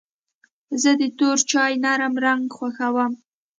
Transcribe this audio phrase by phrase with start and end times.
[0.81, 3.13] زه د تور چای نرم رنګ خوښوم.